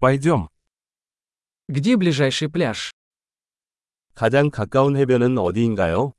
Пойдем. 0.00 0.48
Где 1.68 1.96
ближайший 1.96 2.48
пляж? 2.48 2.92
가장 4.14 4.48
가까운 4.50 4.96
해변은 4.96 5.38
어디인가요? 5.38 6.14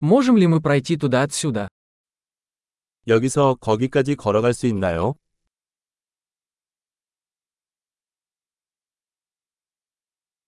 Можем 0.00 0.36
ли 0.36 0.46
мы 0.48 0.60
пройти 0.60 0.96
туда 0.96 1.22
отсюда? 1.22 1.68
여기서 3.06 3.54
거기까지 3.60 4.16
걸어갈 4.16 4.52
수 4.52 4.66
있나요? 4.66 5.14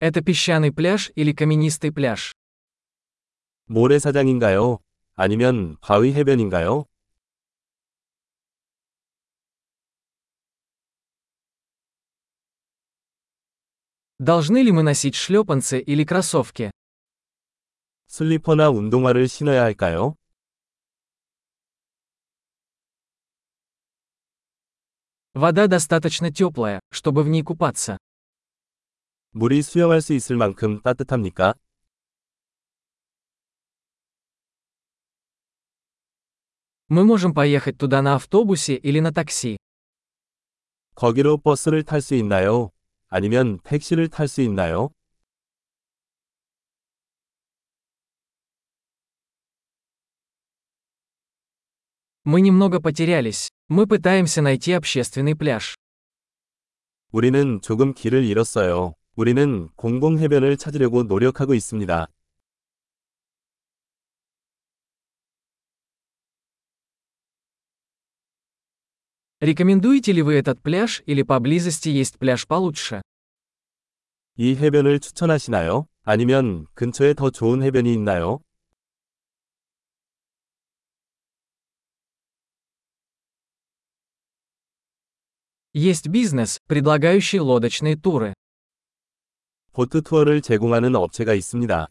Это 0.01 0.23
песчаный 0.23 0.73
пляж 0.73 1.11
или 1.15 1.33
каменистый 1.33 1.93
пляж? 1.93 2.33
모래사장인가요? 3.67 4.79
아니면 5.15 5.77
바위 5.81 6.13
해변인가요? 6.15 6.87
Должны 14.20 14.64
ли 14.64 14.72
мы 14.72 14.84
носить 14.84 15.16
шлепанцы 15.16 15.80
или 15.80 16.04
кроссовки? 16.04 16.72
슬리퍼나 18.08 18.70
운동화를 18.70 19.28
신어야 19.28 19.64
할까요? 19.64 20.16
Вода 25.34 25.68
достаточно 25.68 26.32
теплая, 26.32 26.80
чтобы 26.92 27.24
в 27.24 27.28
ней 27.30 27.42
купаться. 27.42 27.98
물이 29.32 29.64
수영할 29.64 30.02
수 30.02 30.14
있을 30.14 30.36
만큼 30.38 30.80
따뜻합니까? 30.82 31.56
Мы 36.88 37.04
можем 37.04 37.34
поехать 37.34 37.78
туда 37.78 38.02
на 38.04 38.16
автобусе 38.16 38.76
или 38.76 39.00
на 39.00 39.12
такси. 39.12 39.58
거기로 40.96 41.40
버스를 41.40 41.84
탈 41.84 42.02
수 42.02 42.14
있나요? 42.16 42.72
아니면 43.08 43.60
택시를 43.64 44.08
탈 44.10 44.28
수 44.28 44.42
있나요? 44.42 44.90
Мы 52.26 52.42
немного 52.42 52.80
потерялись. 52.80 53.50
Мы 53.70 53.86
пытаемся 53.86 54.42
найти 54.42 54.72
общественный 54.74 55.36
пляж. 55.36 55.76
우리는 57.12 57.62
조금 57.62 57.94
길을 57.94 58.24
잃었어요. 58.24 58.94
우리는 59.16 59.70
공공 59.76 60.18
해변을 60.20 60.58
찾으려고 60.58 61.04
노력하고 61.04 61.54
있습니다. 61.54 62.08
Рекомендуете 69.42 70.14
ли 70.14 70.22
вы 70.22 70.36
этот 70.36 70.62
пляж 70.62 71.04
или 71.06 71.22
поблизости 71.22 71.90
есть 71.90 72.18
пляж 72.18 72.48
получше? 72.48 73.02
이 74.38 74.56
해변을 74.56 75.00
추천하시나요? 75.00 75.88
아니면 76.04 76.66
근처에 76.74 77.14
더 77.14 77.30
좋은 77.30 77.62
해변이 77.62 77.94
있나요? 77.94 78.40
Есть 85.76 86.10
бизнес, 86.10 86.60
предлагающий 86.68 87.40
лодочные 87.40 87.96
туры. 87.96 88.34
보트 89.74 90.04
투어를 90.04 90.42
제공하는 90.42 90.96
업체가 90.96 91.34
있습니다. 91.34 91.88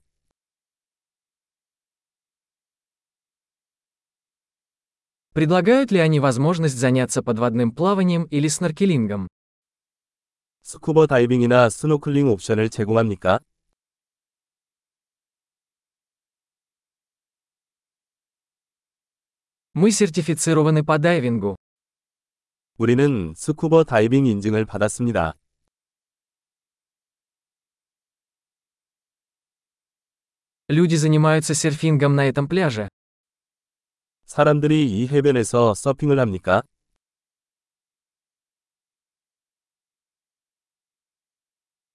Предлагают 5.36 5.90
ли 5.90 5.98
они 5.98 6.20
возможность 6.20 6.76
заняться 6.76 7.22
подводным 7.22 7.72
плаванием 7.72 8.24
или 8.24 8.48
сноркелингом? 8.48 9.28
스쿠버 10.62 11.06
다이빙이나 11.06 11.70
스노클링 11.70 12.28
옵션을 12.28 12.68
제공합니까? 12.68 13.40
Мы 19.74 19.90
сертифицированы 19.90 20.84
по 20.84 20.98
дайвингу. 20.98 21.56
우리는 22.76 23.32
스쿠버 23.34 23.84
다이빙 23.84 24.26
인증을 24.26 24.66
받았습니다. 24.66 25.34
Люди 30.68 30.94
занимаются 30.96 31.54
серфингом 31.54 32.14
на 32.16 32.28
этом 32.28 32.48
пляже. 32.48 32.88
사람들이 34.26 34.90
이 34.90 35.08
해변에서 35.08 35.74
서핑을 35.74 36.18
합니까? 36.18 36.62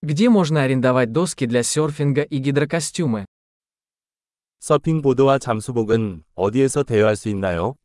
Где 0.03 0.29
можно 0.29 0.61
арендовать 0.61 1.11
доски 1.11 1.47
для 1.47 1.63
серфинга 1.63 2.21
и 2.23 2.37
гидрокостюмы? 2.39 3.25
서핑보드와 4.59 5.39
잠수복은 5.39 6.23
어디에서 6.35 6.83
대여할 6.83 7.15
수 7.15 7.29
있나요? 7.29 7.75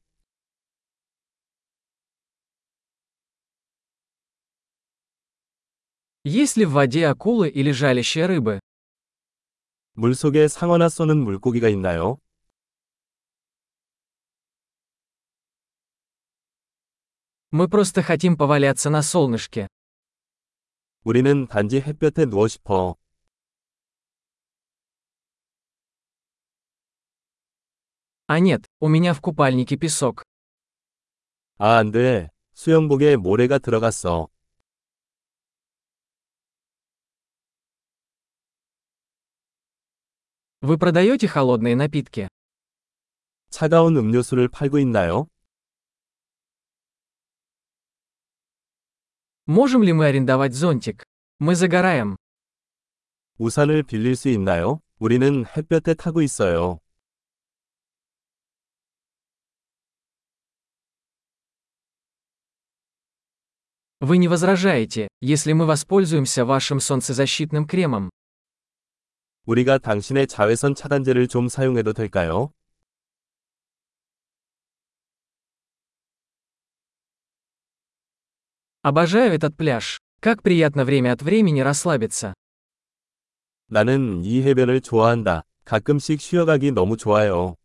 Есть 6.25 6.57
ли 6.57 6.65
в 6.65 6.73
воде 6.73 7.07
акулы 7.07 7.49
или 7.49 7.73
жалящие 7.73 8.27
рыбы? 8.27 8.61
물속에 9.95 10.49
상어나 10.49 10.89
쏘는 10.89 11.19
물고기가 11.19 11.69
있나요? 11.69 12.19
Мы 17.57 17.69
просто 17.69 18.03
хотим 18.03 18.37
поваляться 18.37 18.91
на 18.91 19.03
солнышке. 19.03 19.69
우리는 21.05 21.47
단지 21.49 21.81
햇볕에 21.81 22.27
누워 22.27 22.49
싶어. 22.49 22.97
А 28.27 28.39
нет, 28.39 28.65
у 28.81 28.89
меня 28.89 29.13
в 29.15 29.21
купальнике 29.21 29.77
песок. 29.77 30.23
아, 31.59 31.79
안 31.79 31.91
돼. 31.91 32.31
수영복에 32.55 33.17
모래가 33.17 33.59
들어갔어. 33.59 34.29
Вы 40.61 40.79
продаете 40.79 41.27
холодные 41.27 41.75
напитки? 41.75 42.29
차가운 43.51 43.97
음료수를 43.97 44.49
팔고 44.49 44.79
있나요? 44.79 45.27
Можем 49.47 49.83
ли 49.83 49.93
мы 49.93 50.07
арендовать 50.07 50.55
зонтик? 50.55 51.05
Мы 51.41 51.55
загораем. 51.57 52.17
우산을 53.39 53.83
빌릴 53.83 54.15
수 54.15 54.29
있나요? 54.29 54.81
우리는 54.99 55.45
햇볕에 55.45 55.95
타고 55.95 56.23
있어요. 56.23 56.79
Вы 64.01 64.19
не 64.19 64.29
возражаете, 64.29 65.09
если 65.21 65.53
мы 65.53 65.67
воспользуемся 65.67 66.45
вашим 66.45 66.81
солнцезащитным 66.81 67.67
кремом? 67.67 68.11
우리가 69.45 69.79
당신의 69.79 70.29
자외선 70.29 70.75
차단제를 70.75 71.27
좀 71.29 71.49
사용해도 71.49 71.93
될까요? 71.93 72.53
Обожаю 78.87 79.33
этот 79.33 79.57
пляж. 79.57 80.01
Как 80.21 80.43
приятно 80.43 80.85
время 80.85 81.13
от 81.13 81.23
времени 81.23 81.61
расслабиться. 81.61 82.35
나는 83.69 84.25
이 84.25 84.43
해변을 84.43 84.81
좋아한다. 84.81 85.45
가끔씩 85.65 86.21
쉬어가기 86.21 86.73
너무 86.73 86.97
좋아요. 86.97 87.57